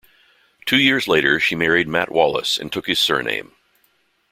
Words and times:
Two 0.65 0.79
years 0.79 1.07
later 1.07 1.39
she 1.39 1.53
married 1.53 1.87
Matt 1.87 2.09
Wallace 2.11 2.57
and 2.57 2.71
took 2.71 2.87
his 2.87 2.97
surname. 2.97 3.51